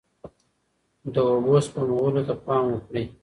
د 1.13 1.15
اوبو 1.31 1.55
سپمولو 1.65 2.21
ته 2.27 2.33
پام 2.45 2.63
وکړئ. 2.69 3.05